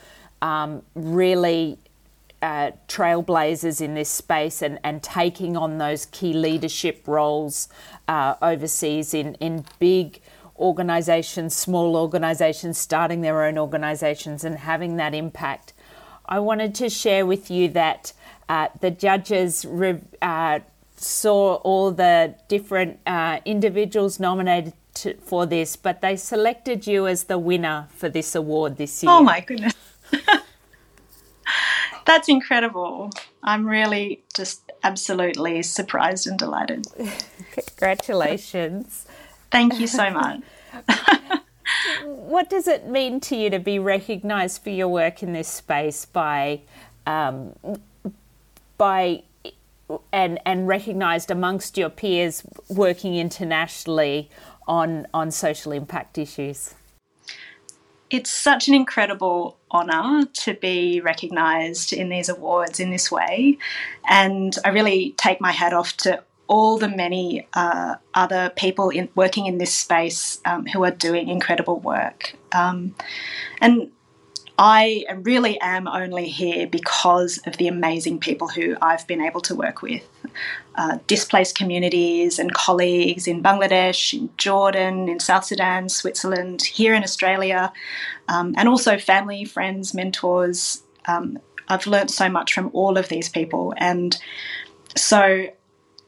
um, 0.41 0.83
really 0.95 1.77
uh, 2.41 2.71
trailblazers 2.87 3.81
in 3.81 3.93
this 3.93 4.09
space 4.09 4.61
and, 4.61 4.79
and 4.83 5.03
taking 5.03 5.55
on 5.55 5.77
those 5.77 6.05
key 6.05 6.33
leadership 6.33 7.07
roles 7.07 7.69
uh, 8.07 8.35
overseas 8.41 9.13
in, 9.13 9.35
in 9.35 9.65
big 9.79 10.19
organisations, 10.57 11.55
small 11.55 11.95
organisations, 11.95 12.77
starting 12.77 13.21
their 13.21 13.43
own 13.43 13.57
organisations 13.57 14.43
and 14.43 14.59
having 14.59 14.97
that 14.97 15.13
impact. 15.13 15.73
I 16.25 16.39
wanted 16.39 16.75
to 16.75 16.89
share 16.89 17.25
with 17.25 17.51
you 17.51 17.67
that 17.69 18.13
uh, 18.47 18.67
the 18.79 18.91
judges 18.91 19.65
re- 19.65 19.99
uh, 20.21 20.59
saw 20.97 21.55
all 21.55 21.91
the 21.91 22.35
different 22.47 22.99
uh, 23.05 23.39
individuals 23.43 24.19
nominated 24.19 24.73
to, 24.93 25.15
for 25.17 25.45
this, 25.45 25.75
but 25.75 26.01
they 26.01 26.15
selected 26.15 26.85
you 26.85 27.07
as 27.07 27.25
the 27.25 27.37
winner 27.37 27.87
for 27.95 28.09
this 28.09 28.35
award 28.35 28.77
this 28.77 29.03
year. 29.03 29.11
Oh 29.11 29.21
my 29.21 29.39
goodness. 29.39 29.73
That's 32.05 32.29
incredible. 32.29 33.11
I'm 33.43 33.67
really 33.67 34.23
just 34.35 34.71
absolutely 34.83 35.61
surprised 35.63 36.27
and 36.27 36.37
delighted. 36.37 36.87
Congratulations. 37.51 39.05
Thank 39.51 39.79
you 39.79 39.87
so 39.87 40.09
much. 40.09 40.41
what 42.05 42.49
does 42.49 42.67
it 42.67 42.87
mean 42.87 43.19
to 43.21 43.35
you 43.35 43.49
to 43.49 43.59
be 43.59 43.79
recognised 43.79 44.63
for 44.63 44.69
your 44.69 44.87
work 44.87 45.21
in 45.21 45.33
this 45.33 45.47
space 45.47 46.05
by 46.05 46.61
um, 47.05 47.53
by 48.77 49.23
and 50.11 50.39
and 50.45 50.67
recognised 50.67 51.29
amongst 51.29 51.77
your 51.77 51.89
peers 51.89 52.43
working 52.69 53.15
internationally 53.15 54.29
on 54.67 55.07
on 55.13 55.31
social 55.31 55.71
impact 55.71 56.17
issues? 56.17 56.73
It's 58.11 58.29
such 58.29 58.67
an 58.67 58.73
incredible 58.73 59.57
honour 59.71 60.25
to 60.25 60.53
be 60.53 60.99
recognised 60.99 61.93
in 61.93 62.09
these 62.09 62.27
awards 62.27 62.79
in 62.79 62.91
this 62.91 63.09
way, 63.09 63.57
and 64.07 64.55
I 64.65 64.69
really 64.69 65.15
take 65.17 65.39
my 65.39 65.51
hat 65.51 65.71
off 65.73 65.95
to 65.97 66.21
all 66.47 66.77
the 66.77 66.89
many 66.89 67.47
uh, 67.53 67.95
other 68.13 68.51
people 68.57 68.89
in, 68.89 69.07
working 69.15 69.45
in 69.45 69.57
this 69.57 69.73
space 69.73 70.41
um, 70.43 70.65
who 70.65 70.83
are 70.83 70.91
doing 70.91 71.29
incredible 71.29 71.79
work. 71.79 72.35
Um, 72.51 72.93
and 73.61 73.89
I 74.63 75.05
really 75.23 75.59
am 75.59 75.87
only 75.87 76.29
here 76.29 76.67
because 76.67 77.39
of 77.47 77.57
the 77.57 77.67
amazing 77.67 78.19
people 78.19 78.47
who 78.47 78.77
I've 78.79 79.07
been 79.07 79.19
able 79.19 79.41
to 79.41 79.55
work 79.55 79.81
with. 79.81 80.07
Uh, 80.75 80.99
displaced 81.07 81.57
communities 81.57 82.37
and 82.37 82.53
colleagues 82.53 83.27
in 83.27 83.41
Bangladesh, 83.41 84.13
in 84.13 84.29
Jordan, 84.37 85.09
in 85.09 85.19
South 85.19 85.45
Sudan, 85.45 85.89
Switzerland, 85.89 86.61
here 86.61 86.93
in 86.93 87.01
Australia, 87.01 87.73
um, 88.27 88.53
and 88.55 88.69
also 88.69 88.99
family, 88.99 89.45
friends, 89.45 89.95
mentors. 89.95 90.83
Um, 91.07 91.39
I've 91.67 91.87
learnt 91.87 92.11
so 92.11 92.29
much 92.29 92.53
from 92.53 92.69
all 92.71 92.99
of 92.99 93.09
these 93.09 93.29
people. 93.29 93.73
And 93.77 94.15
so 94.95 95.47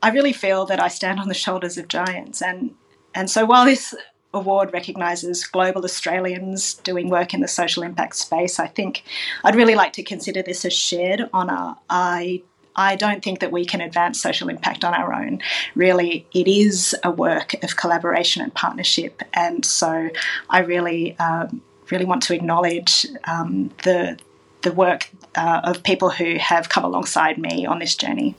I 0.04 0.10
really 0.12 0.34
feel 0.34 0.68
that 0.68 0.80
I 0.80 0.90
stand 0.90 1.20
on 1.20 1.28
the 1.28 1.34
shoulders 1.34 1.80
of 1.80 1.88
giants. 1.88 2.40
And, 2.40 2.76
and 3.16 3.32
so 3.32 3.46
while 3.46 3.66
this 3.66 3.96
award 4.34 4.74
recognises 4.74 5.46
global 5.46 5.84
Australians 5.84 6.76
doing 6.76 7.10
work 7.10 7.34
in 7.34 7.42
the 7.42 7.48
social 7.48 7.84
impact 7.84 8.16
space. 8.16 8.60
I 8.60 8.68
think 8.68 9.04
I'd 9.44 9.56
really 9.56 9.76
like 9.76 9.94
to 9.94 10.04
consider 10.04 10.42
this 10.42 10.66
a 10.66 10.70
shared 10.70 11.30
honour. 11.34 11.76
I 11.90 12.42
I 12.76 12.96
don't 12.96 13.24
think 13.24 13.40
that 13.40 13.52
we 13.52 13.66
can 13.66 13.82
advance 13.82 14.20
social 14.20 14.50
impact 14.50 14.84
on 14.84 14.94
our 14.94 15.14
own. 15.14 15.42
Really, 15.76 16.26
it 16.34 16.48
is 16.48 16.96
a 17.04 17.12
work 17.12 17.54
of 17.64 17.78
collaboration 17.78 18.42
and 18.42 18.54
partnership, 18.54 19.22
and 19.34 19.64
so 19.64 20.10
I 20.50 20.60
really, 20.60 21.18
um, 21.20 21.62
really 21.92 22.06
want 22.06 22.24
to 22.24 22.34
acknowledge 22.34 23.06
um, 23.26 23.70
the 23.84 24.18
the 24.64 24.72
work 24.72 25.10
uh, 25.36 25.62
of 25.64 25.84
people 25.84 26.10
who 26.10 26.38
have 26.38 26.70
come 26.70 26.84
alongside 26.84 27.38
me 27.38 27.66
on 27.66 27.80
this 27.80 27.96
journey. 27.96 28.36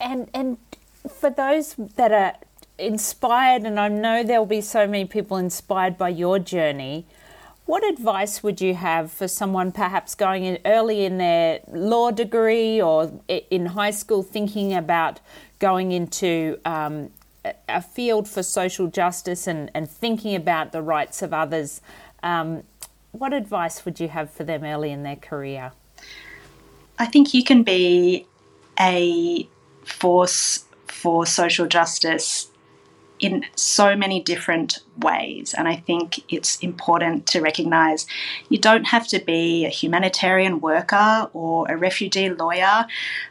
And 0.00 0.28
and 0.34 0.58
for 1.08 1.30
those 1.30 1.74
that 1.96 2.12
are 2.12 2.34
inspired, 2.78 3.62
and 3.62 3.78
I 3.78 3.88
know 3.88 4.22
there'll 4.22 4.46
be 4.46 4.60
so 4.60 4.86
many 4.86 5.04
people 5.04 5.36
inspired 5.36 5.96
by 5.98 6.10
your 6.10 6.38
journey. 6.38 7.06
What 7.64 7.84
advice 7.88 8.42
would 8.42 8.60
you 8.60 8.74
have 8.74 9.12
for 9.12 9.28
someone 9.28 9.72
perhaps 9.72 10.14
going 10.14 10.44
in 10.44 10.58
early 10.64 11.04
in 11.04 11.18
their 11.18 11.60
law 11.68 12.10
degree 12.10 12.82
or 12.82 13.20
in 13.28 13.66
high 13.66 13.92
school 13.92 14.22
thinking 14.22 14.74
about 14.74 15.20
going 15.58 15.92
into 15.92 16.58
um, 16.64 17.10
a 17.68 17.80
field 17.80 18.28
for 18.28 18.42
social 18.42 18.88
justice 18.88 19.46
and, 19.46 19.70
and 19.74 19.88
thinking 19.88 20.34
about 20.34 20.72
the 20.72 20.82
rights 20.82 21.22
of 21.22 21.32
others? 21.32 21.80
Um, 22.22 22.64
what 23.12 23.32
advice 23.32 23.84
would 23.84 24.00
you 24.00 24.08
have 24.08 24.30
for 24.30 24.42
them 24.42 24.64
early 24.64 24.90
in 24.90 25.02
their 25.02 25.16
career? 25.16 25.72
I 26.98 27.06
think 27.06 27.32
you 27.32 27.44
can 27.44 27.62
be 27.62 28.26
a 28.78 29.48
force 29.84 30.64
for 30.86 31.26
social 31.26 31.66
justice 31.66 32.48
in 33.22 33.44
so 33.54 33.96
many 33.96 34.20
different 34.20 34.80
ways. 34.98 35.54
And 35.54 35.68
I 35.68 35.76
think 35.76 36.20
it's 36.30 36.58
important 36.58 37.26
to 37.28 37.40
recognize 37.40 38.04
you 38.48 38.58
don't 38.58 38.84
have 38.84 39.06
to 39.08 39.20
be 39.20 39.64
a 39.64 39.68
humanitarian 39.68 40.60
worker 40.60 41.30
or 41.32 41.66
a 41.68 41.76
refugee 41.76 42.28
lawyer 42.28 42.86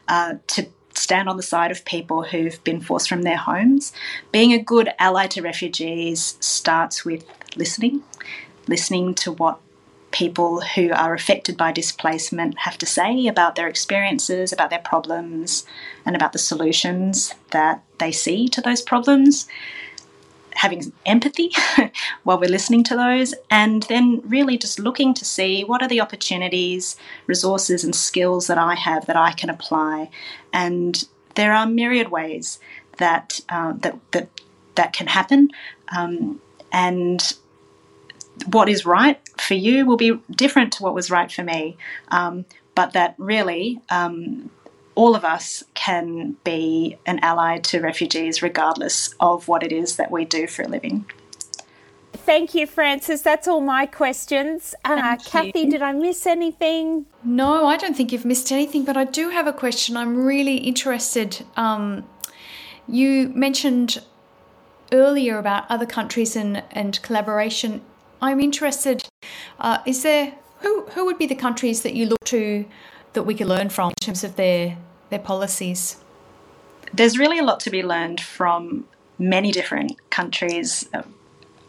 uh, 0.07 0.35
to 0.47 0.65
stand 0.93 1.27
on 1.29 1.37
the 1.37 1.43
side 1.43 1.71
of 1.71 1.83
people 1.83 2.23
who've 2.23 2.63
been 2.63 2.79
forced 2.79 3.09
from 3.09 3.23
their 3.23 3.37
homes. 3.37 3.91
Being 4.31 4.53
a 4.53 4.63
good 4.63 4.89
ally 4.97 5.27
to 5.27 5.41
refugees 5.41 6.37
starts 6.39 7.03
with 7.03 7.25
listening, 7.57 8.01
listening 8.67 9.13
to 9.15 9.33
what 9.33 9.59
people 10.11 10.61
who 10.61 10.91
are 10.91 11.13
affected 11.13 11.57
by 11.57 11.71
displacement 11.71 12.59
have 12.59 12.77
to 12.77 12.85
say 12.85 13.27
about 13.27 13.55
their 13.55 13.67
experiences, 13.67 14.51
about 14.51 14.69
their 14.69 14.79
problems, 14.79 15.65
and 16.05 16.15
about 16.15 16.33
the 16.33 16.39
solutions 16.39 17.33
that 17.51 17.83
they 18.01 18.11
see 18.11 18.49
to 18.49 18.61
those 18.61 18.81
problems. 18.81 19.47
Having 20.55 20.91
empathy 21.05 21.51
while 22.23 22.37
we're 22.37 22.49
listening 22.49 22.83
to 22.83 22.95
those, 22.95 23.33
and 23.49 23.83
then 23.83 24.21
really 24.25 24.57
just 24.57 24.79
looking 24.79 25.13
to 25.13 25.23
see 25.23 25.63
what 25.63 25.81
are 25.81 25.87
the 25.87 26.01
opportunities, 26.01 26.97
resources, 27.25 27.85
and 27.85 27.95
skills 27.95 28.47
that 28.47 28.57
I 28.57 28.75
have 28.75 29.05
that 29.05 29.15
I 29.15 29.31
can 29.31 29.49
apply. 29.49 30.09
And 30.51 31.07
there 31.35 31.53
are 31.53 31.65
myriad 31.65 32.09
ways 32.09 32.59
that 32.97 33.39
uh, 33.47 33.73
that 33.77 33.97
that 34.11 34.29
that 34.75 34.93
can 34.93 35.07
happen. 35.07 35.49
Um, 35.95 36.41
and 36.71 37.33
what 38.47 38.69
is 38.69 38.85
right 38.85 39.19
for 39.37 39.53
you 39.53 39.85
will 39.85 39.97
be 39.97 40.19
different 40.31 40.73
to 40.73 40.83
what 40.83 40.93
was 40.93 41.11
right 41.11 41.31
for 41.31 41.43
me. 41.43 41.77
Um, 42.09 42.45
but 42.75 42.93
that 42.93 43.15
really, 43.17 43.81
um, 43.89 44.49
all 45.01 45.15
of 45.15 45.25
us 45.25 45.63
can 45.73 46.37
be 46.43 46.95
an 47.07 47.17
ally 47.23 47.57
to 47.57 47.81
refugees 47.81 48.43
regardless 48.43 49.15
of 49.19 49.47
what 49.47 49.63
it 49.63 49.71
is 49.71 49.95
that 49.95 50.11
we 50.11 50.23
do 50.23 50.45
for 50.45 50.61
a 50.61 50.67
living. 50.67 51.03
Thank 52.13 52.53
you, 52.53 52.67
Frances. 52.67 53.23
That's 53.23 53.47
all 53.47 53.61
my 53.61 53.87
questions. 53.87 54.75
Uh, 54.85 55.17
Kathy, 55.17 55.65
did 55.65 55.81
I 55.81 55.91
miss 55.91 56.27
anything? 56.27 57.07
No, 57.23 57.65
I 57.65 57.77
don't 57.77 57.97
think 57.97 58.11
you've 58.11 58.25
missed 58.25 58.51
anything, 58.51 58.85
but 58.85 58.95
I 58.95 59.05
do 59.05 59.29
have 59.29 59.47
a 59.47 59.53
question. 59.53 59.97
I'm 59.97 60.23
really 60.23 60.57
interested. 60.57 61.43
Um, 61.57 62.07
you 62.87 63.29
mentioned 63.29 64.03
earlier 64.91 65.39
about 65.39 65.63
other 65.67 65.87
countries 65.87 66.35
and, 66.35 66.61
and 66.69 67.01
collaboration. 67.01 67.81
I'm 68.21 68.39
interested. 68.39 69.03
Uh, 69.59 69.79
is 69.87 70.03
there 70.03 70.35
who 70.59 70.83
who 70.93 71.05
would 71.05 71.17
be 71.17 71.25
the 71.25 71.41
countries 71.47 71.81
that 71.81 71.95
you 71.95 72.05
look 72.05 72.23
to 72.25 72.65
that 73.13 73.23
we 73.23 73.33
can 73.33 73.47
learn 73.47 73.69
from 73.69 73.89
in 73.89 73.95
terms 74.05 74.23
of 74.23 74.35
their 74.35 74.77
their 75.11 75.19
policies? 75.19 75.97
There's 76.93 77.17
really 77.17 77.37
a 77.37 77.43
lot 77.43 77.59
to 77.61 77.69
be 77.69 77.83
learned 77.83 78.19
from 78.19 78.85
many 79.19 79.51
different 79.51 79.97
countries. 80.09 80.89
Uh, 80.93 81.03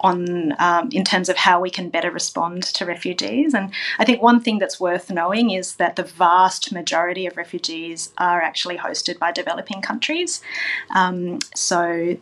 on 0.02 0.52
um, 0.58 0.88
in 0.90 1.04
terms 1.04 1.28
of 1.28 1.36
how 1.36 1.60
we 1.60 1.70
can 1.70 1.88
better 1.88 2.10
respond 2.10 2.64
to 2.64 2.84
refugees. 2.84 3.54
And 3.54 3.70
I 4.00 4.04
think 4.04 4.20
one 4.20 4.40
thing 4.40 4.58
that's 4.58 4.80
worth 4.80 5.10
knowing 5.10 5.50
is 5.50 5.76
that 5.76 5.94
the 5.94 6.02
vast 6.02 6.72
majority 6.72 7.24
of 7.26 7.36
refugees 7.36 8.12
are 8.18 8.42
actually 8.42 8.78
hosted 8.78 9.20
by 9.20 9.30
developing 9.30 9.80
countries. 9.80 10.42
Um, 10.92 11.38
so 11.54 12.16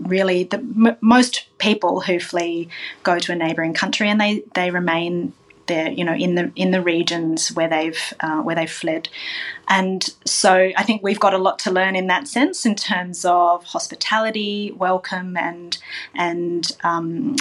really 0.00 0.44
the 0.44 0.58
m- 0.58 0.96
most 1.00 1.46
people 1.58 2.02
who 2.02 2.20
flee 2.20 2.68
go 3.02 3.18
to 3.18 3.32
a 3.32 3.36
neighbouring 3.36 3.74
country 3.74 4.08
and 4.08 4.20
they 4.20 4.44
they 4.54 4.70
remain 4.70 5.32
there 5.66 5.90
you 5.90 6.04
know 6.04 6.14
in 6.14 6.34
the 6.34 6.52
in 6.56 6.70
the 6.70 6.80
regions 6.80 7.52
where 7.52 7.68
they've 7.68 8.14
uh, 8.20 8.40
where 8.42 8.56
they've 8.56 8.70
fled 8.70 9.08
and 9.68 10.10
so 10.24 10.70
I 10.76 10.82
think 10.82 11.02
we've 11.02 11.20
got 11.20 11.34
a 11.34 11.38
lot 11.38 11.58
to 11.60 11.70
learn 11.70 11.96
in 11.96 12.06
that 12.06 12.28
sense 12.28 12.64
in 12.64 12.74
terms 12.74 13.24
of 13.24 13.64
hospitality 13.64 14.72
welcome 14.76 15.36
and 15.36 15.78
and 16.14 16.70
um, 16.84 17.36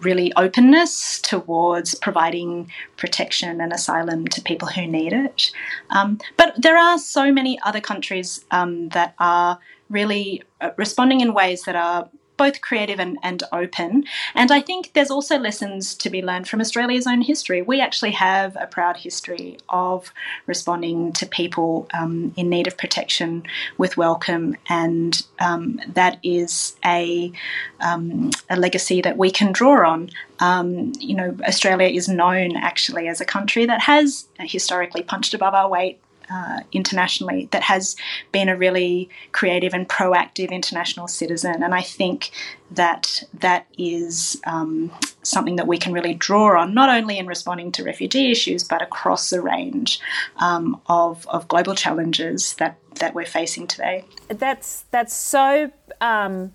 really 0.00 0.32
openness 0.36 1.20
towards 1.20 1.94
providing 1.94 2.70
protection 2.96 3.60
and 3.60 3.72
asylum 3.72 4.26
to 4.28 4.40
people 4.42 4.68
who 4.68 4.86
need 4.86 5.12
it. 5.12 5.50
Um, 5.90 6.18
but 6.36 6.54
there 6.60 6.76
are 6.76 6.98
so 6.98 7.32
many 7.32 7.58
other 7.64 7.80
countries 7.80 8.44
um, 8.50 8.90
that 8.90 9.14
are 9.18 9.58
really 9.88 10.42
uh, 10.60 10.70
responding 10.76 11.20
in 11.20 11.32
ways 11.32 11.62
that 11.62 11.76
are 11.76 12.08
both 12.36 12.60
creative 12.60 13.00
and, 13.00 13.18
and 13.22 13.42
open. 13.52 14.04
And 14.34 14.50
I 14.50 14.60
think 14.60 14.92
there's 14.92 15.10
also 15.10 15.38
lessons 15.38 15.94
to 15.96 16.10
be 16.10 16.22
learned 16.22 16.48
from 16.48 16.60
Australia's 16.60 17.06
own 17.06 17.22
history. 17.22 17.62
We 17.62 17.80
actually 17.80 18.12
have 18.12 18.56
a 18.60 18.66
proud 18.66 18.96
history 18.96 19.58
of 19.68 20.12
responding 20.46 21.12
to 21.14 21.26
people 21.26 21.88
um, 21.94 22.32
in 22.36 22.48
need 22.48 22.66
of 22.66 22.76
protection 22.76 23.44
with 23.78 23.96
welcome, 23.96 24.56
and 24.68 25.22
um, 25.38 25.80
that 25.94 26.18
is 26.22 26.76
a, 26.84 27.32
um, 27.80 28.30
a 28.50 28.56
legacy 28.56 29.00
that 29.00 29.16
we 29.16 29.30
can 29.30 29.52
draw 29.52 29.88
on. 29.90 30.10
Um, 30.40 30.92
you 30.98 31.14
know, 31.14 31.36
Australia 31.46 31.88
is 31.88 32.08
known 32.08 32.56
actually 32.56 33.08
as 33.08 33.20
a 33.20 33.24
country 33.24 33.66
that 33.66 33.80
has 33.82 34.26
historically 34.38 35.02
punched 35.02 35.34
above 35.34 35.54
our 35.54 35.68
weight 35.68 35.98
uh, 36.30 36.60
internationally 36.72 37.48
that 37.52 37.62
has 37.62 37.96
been 38.32 38.48
a 38.48 38.56
really 38.56 39.08
creative 39.32 39.74
and 39.74 39.88
proactive 39.88 40.50
international 40.50 41.08
citizen. 41.08 41.62
And 41.62 41.74
I 41.74 41.82
think 41.82 42.30
that 42.70 43.22
that 43.34 43.66
is 43.78 44.40
um, 44.46 44.90
something 45.22 45.56
that 45.56 45.66
we 45.66 45.78
can 45.78 45.92
really 45.92 46.14
draw 46.14 46.60
on, 46.60 46.74
not 46.74 46.88
only 46.88 47.18
in 47.18 47.26
responding 47.26 47.72
to 47.72 47.84
refugee 47.84 48.30
issues, 48.30 48.64
but 48.64 48.82
across 48.82 49.30
the 49.30 49.40
range 49.40 50.00
um, 50.38 50.80
of, 50.86 51.26
of 51.28 51.46
global 51.48 51.74
challenges 51.74 52.54
that, 52.54 52.76
that 52.96 53.14
we're 53.14 53.24
facing 53.26 53.66
today. 53.66 54.04
That's, 54.28 54.84
that's 54.90 55.14
so. 55.14 55.70
Um 56.00 56.52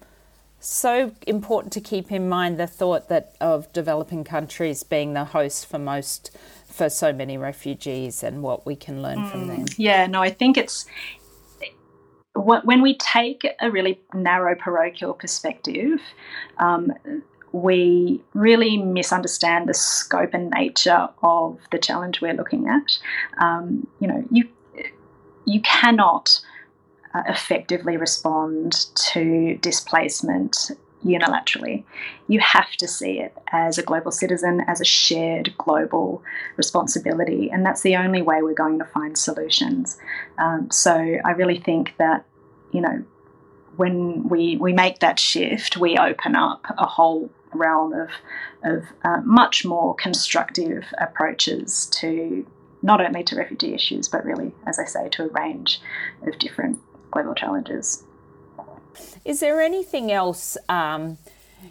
so 0.64 1.12
important 1.26 1.74
to 1.74 1.82
keep 1.82 2.12
in 2.12 2.30
mind 2.30 2.60
the 2.60 2.68
thought 2.68 3.10
that 3.10 3.36
of 3.42 3.72
developing 3.74 4.24
countries 4.24 4.84
being 4.84 5.14
the 5.14 5.26
host 5.26 5.66
for 5.66 5.80
most 5.80 6.30
for 6.82 6.90
so 6.90 7.14
many 7.14 7.38
refugees 7.38 8.24
and 8.24 8.42
what 8.42 8.66
we 8.66 8.76
can 8.76 9.04
learn 9.04 9.20
mm. 9.20 9.30
from 9.30 9.46
them. 9.46 9.66
Yeah, 9.78 10.08
no, 10.08 10.20
I 10.20 10.32
think 10.32 10.58
it's 10.58 10.88
when 12.34 12.82
we 12.82 12.98
take 12.98 13.46
a 13.60 13.70
really 13.70 14.00
narrow 14.16 14.56
parochial 14.56 15.14
perspective, 15.14 16.00
um, 16.58 16.92
we 17.52 18.20
really 18.34 18.78
misunderstand 18.78 19.70
the 19.70 19.76
scope 19.76 20.34
and 20.34 20.50
nature 20.50 21.08
of 21.22 21.60
the 21.72 21.78
challenge 21.78 22.20
we're 22.20 22.34
looking 22.34 22.68
at. 22.68 22.98
Um, 23.38 23.86
you 24.00 24.08
know, 24.08 24.26
you 24.32 24.50
you 25.46 25.62
cannot 25.62 26.42
uh, 27.14 27.22
effectively 27.28 27.96
respond 27.96 28.88
to 28.96 29.56
displacement 29.62 30.72
unilaterally. 31.06 31.84
You 32.28 32.40
have 32.40 32.72
to 32.74 32.88
see 32.88 33.20
it 33.20 33.36
as 33.52 33.78
a 33.78 33.84
global 33.84 34.12
citizen, 34.12 34.62
as 34.68 34.82
a 34.82 34.86
shared 34.86 35.54
global 35.58 36.24
responsibility, 36.58 37.50
and 37.52 37.66
that's 37.66 37.82
the 37.82 37.96
only 37.96 38.22
way 38.22 38.42
we're 38.42 38.54
going 38.54 38.80
to 38.80 38.86
find 38.86 39.18
solutions. 39.18 39.98
Um, 40.38 40.70
so 40.72 40.94
I 40.94 41.32
really 41.32 41.60
think 41.60 41.94
that, 41.98 42.26
you 42.72 42.82
know, 42.82 43.04
when 43.78 44.28
we, 44.28 44.58
we 44.58 44.74
make 44.74 45.00
that 45.00 45.20
shift, 45.20 45.78
we 45.78 45.98
open 45.98 46.36
up 46.36 46.66
a 46.78 46.86
whole 46.86 47.30
realm 47.54 47.94
of, 47.94 48.10
of 48.64 48.84
uh, 49.04 49.22
much 49.24 49.66
more 49.66 49.96
constructive 49.96 50.86
approaches 51.00 51.88
to 51.88 52.46
not 52.82 53.04
only 53.04 53.24
to 53.24 53.36
refugee 53.36 53.74
issues, 53.74 54.08
but 54.08 54.26
really, 54.26 54.54
as 54.66 54.80
I 54.80 54.86
say, 54.86 55.10
to 55.10 55.26
a 55.26 55.28
range 55.30 55.82
of 56.26 56.38
different 56.40 56.80
global 57.12 57.36
challenges. 57.36 58.04
Is 59.26 59.40
there 59.40 59.62
anything 59.62 60.12
else 60.12 60.58
um, 60.70 61.18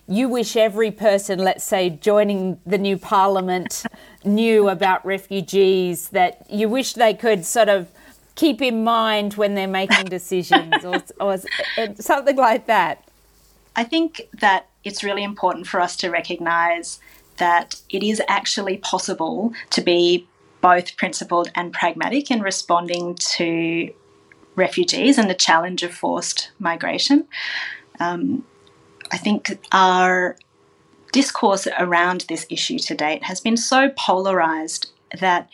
you 0.06 0.28
wish 0.28 0.56
every 0.56 0.90
person, 0.90 1.38
let's 1.38 1.64
say, 1.64 1.90
joining 1.90 2.60
the 2.66 2.78
new 2.78 2.96
parliament 2.96 3.84
knew 4.24 4.68
about 4.68 5.04
refugees, 5.04 6.08
that 6.10 6.44
you 6.50 6.68
wish 6.68 6.94
they 6.94 7.14
could 7.14 7.44
sort 7.44 7.68
of 7.68 7.88
keep 8.34 8.62
in 8.62 8.84
mind 8.84 9.34
when 9.34 9.54
they're 9.54 9.68
making 9.68 10.04
decisions 10.18 10.84
or, 10.84 11.02
or 11.20 11.38
something 11.96 12.36
like 12.36 12.66
that? 12.66 13.04
I 13.76 13.84
think 13.84 14.28
that 14.40 14.66
it's 14.84 15.04
really 15.04 15.22
important 15.22 15.66
for 15.66 15.80
us 15.80 15.96
to 15.96 16.10
recognise 16.10 17.00
that 17.36 17.80
it 17.88 18.02
is 18.02 18.20
actually 18.28 18.78
possible 18.78 19.52
to 19.70 19.80
be 19.80 20.26
both 20.60 20.96
principled 20.96 21.50
and 21.54 21.72
pragmatic 21.72 22.30
in 22.30 22.40
responding 22.40 23.14
to 23.14 23.92
refugees 24.56 25.18
and 25.18 25.30
the 25.30 25.34
challenge 25.34 25.82
of 25.82 25.92
forced 25.92 26.50
migration. 26.58 27.26
Um, 27.98 28.44
I 29.12 29.16
think 29.16 29.58
our 29.72 30.36
discourse 31.12 31.66
around 31.78 32.24
this 32.28 32.46
issue 32.50 32.78
to 32.78 32.94
date 32.94 33.24
has 33.24 33.40
been 33.40 33.56
so 33.56 33.90
polarized 33.96 34.90
that 35.18 35.48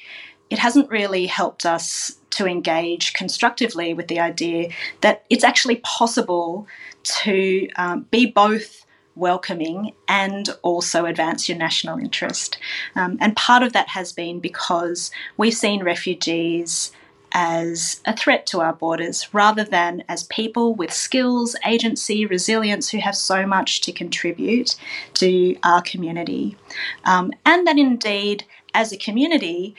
it 0.50 0.58
hasn't 0.58 0.90
really 0.90 1.26
helped 1.26 1.64
us 1.64 2.18
to 2.30 2.46
engage 2.46 3.14
constructively 3.14 3.94
with 3.94 4.08
the 4.08 4.20
idea 4.20 4.68
that 5.00 5.24
it's 5.30 5.44
actually 5.44 5.76
possible 5.76 6.66
to 7.02 7.68
um, 7.76 8.06
be 8.10 8.26
both 8.26 8.84
welcoming 9.14 9.92
and 10.06 10.50
also 10.62 11.06
advance 11.06 11.48
your 11.48 11.56
national 11.56 11.98
interest. 11.98 12.58
Um, 12.94 13.16
and 13.20 13.34
part 13.34 13.62
of 13.62 13.72
that 13.72 13.88
has 13.88 14.12
been 14.12 14.40
because 14.40 15.10
we've 15.38 15.54
seen 15.54 15.82
refugees 15.82 16.92
as 17.38 18.00
a 18.06 18.16
threat 18.16 18.46
to 18.46 18.62
our 18.62 18.72
borders 18.72 19.34
rather 19.34 19.62
than 19.62 20.02
as 20.08 20.22
people 20.22 20.74
with 20.74 20.90
skills, 20.90 21.54
agency, 21.66 22.24
resilience 22.24 22.88
who 22.88 22.98
have 22.98 23.14
so 23.14 23.46
much 23.46 23.82
to 23.82 23.92
contribute 23.92 24.74
to 25.12 25.54
our 25.62 25.82
community. 25.82 26.56
Um, 27.04 27.34
and 27.44 27.66
that 27.66 27.76
indeed, 27.76 28.44
as 28.72 28.90
a 28.90 28.96
community, 28.96 29.76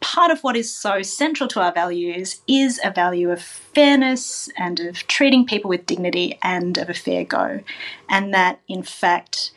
part 0.00 0.32
of 0.32 0.40
what 0.40 0.56
is 0.56 0.74
so 0.74 1.02
central 1.02 1.48
to 1.50 1.60
our 1.60 1.72
values 1.72 2.40
is 2.48 2.80
a 2.82 2.90
value 2.90 3.30
of 3.30 3.40
fairness 3.40 4.48
and 4.58 4.80
of 4.80 5.06
treating 5.06 5.46
people 5.46 5.68
with 5.68 5.86
dignity 5.86 6.36
and 6.42 6.78
of 6.78 6.90
a 6.90 6.94
fair 6.94 7.22
go. 7.22 7.60
And 8.08 8.34
that, 8.34 8.58
in 8.66 8.82
fact, 8.82 9.52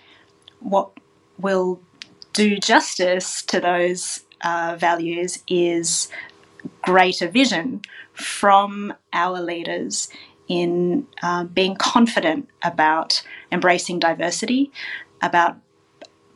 what 0.59 0.91
will 1.39 1.79
do 2.33 2.57
justice 2.57 3.41
to 3.45 3.59
those 3.59 4.19
uh, 4.43 4.75
values 4.77 5.39
is 5.47 6.07
greater 6.81 7.27
vision 7.27 7.81
from 8.13 8.93
our 9.13 9.41
leaders 9.41 10.09
in 10.47 11.07
uh, 11.23 11.43
being 11.43 11.75
confident 11.75 12.49
about 12.63 13.23
embracing 13.51 13.99
diversity, 13.99 14.71
about 15.21 15.57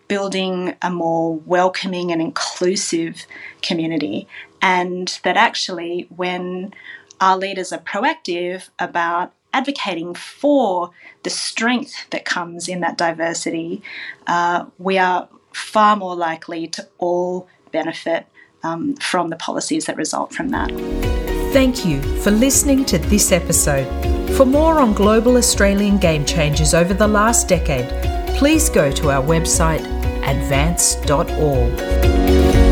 building 0.08 0.76
a 0.82 0.90
more 0.90 1.36
welcoming 1.36 2.12
and 2.12 2.22
inclusive 2.22 3.26
community, 3.62 4.28
and 4.62 5.20
that 5.24 5.38
actually, 5.38 6.08
when 6.16 6.74
our 7.22 7.38
leaders 7.38 7.72
are 7.72 7.80
proactive 7.80 8.70
about 8.80 9.34
advocating 9.54 10.14
for 10.14 10.92
the 11.24 11.30
strength 11.30 12.10
that 12.10 12.26
comes 12.26 12.68
in 12.68 12.82
that 12.82 12.98
diversity, 12.98 13.82
uh, 14.28 14.66
we 14.78 14.98
are 14.98 15.28
far 15.54 15.96
more 15.96 16.16
likely 16.16 16.68
to 16.68 16.88
all 16.98 17.48
benefit 17.72 18.26
um, 18.64 18.96
from 18.96 19.30
the 19.30 19.36
policies 19.36 19.86
that 19.86 19.98
result 19.98 20.34
from 20.34 20.50
that. 20.50 20.70
Thank 21.52 21.86
you 21.86 22.02
for 22.22 22.32
listening 22.32 22.86
to 22.86 22.98
this 22.98 23.32
episode. 23.32 23.88
For 24.36 24.46
more 24.46 24.80
on 24.80 24.94
global 24.94 25.38
Australian 25.38 25.98
game 25.98 26.24
changers 26.24 26.74
over 26.74 26.94
the 26.94 27.08
last 27.08 27.48
decade, 27.48 27.90
please 28.38 28.70
go 28.70 28.92
to 28.92 29.10
our 29.10 29.24
website 29.24 29.84
advance.org. 30.30 32.69